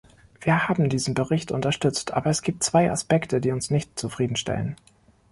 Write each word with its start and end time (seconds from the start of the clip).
Wir 0.39 0.67
haben 0.67 0.89
diesen 0.89 1.13
Bericht 1.13 1.51
unterstützt, 1.51 2.11
aber 2.15 2.31
es 2.31 2.41
gibt 2.41 2.63
zwei 2.63 2.89
Aspekte, 2.91 3.39
die 3.39 3.51
uns 3.51 3.69
nicht 3.69 3.99
zufriedenstellen. 3.99 4.75